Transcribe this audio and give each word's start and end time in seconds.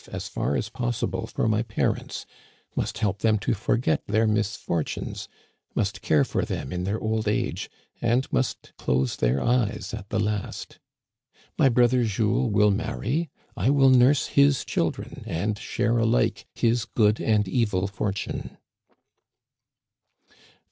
as 0.11 0.27
far 0.27 0.55
as 0.55 0.67
possible 0.67 1.27
for 1.27 1.47
my 1.47 1.61
parents, 1.61 2.25
must 2.75 2.97
help 2.97 3.19
them 3.19 3.37
to 3.37 3.53
for 3.53 3.77
get 3.77 4.01
their 4.07 4.25
misfortunes, 4.25 5.27
must 5.75 6.01
care 6.01 6.23
for 6.23 6.43
them 6.43 6.73
in 6.73 6.85
their 6.85 6.99
old 6.99 7.27
age, 7.27 7.69
and 8.01 8.25
must 8.33 8.73
close 8.79 9.15
their 9.17 9.39
eyes 9.39 9.93
at 9.93 10.09
the 10.09 10.19
last. 10.19 10.79
My 11.55 11.69
brother 11.69 12.03
Jules 12.03 12.51
will 12.51 12.71
marry; 12.71 13.29
I 13.55 13.69
will 13.69 13.89
nurse 13.91 14.25
his 14.25 14.65
children, 14.65 15.21
and 15.27 15.59
share 15.59 15.99
alike 15.99 16.47
his 16.55 16.85
good 16.85 17.19
and 17.21 17.47
evil 17.47 17.85
fortune." 17.85 18.57